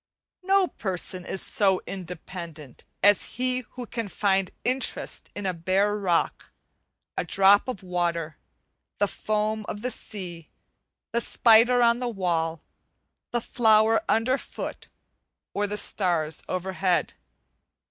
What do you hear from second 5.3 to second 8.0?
in a bare rock, a drop of